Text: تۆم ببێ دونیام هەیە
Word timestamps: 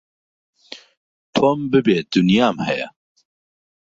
تۆم 1.35 1.59
ببێ 1.71 1.97
دونیام 2.13 2.57
هەیە 2.67 2.87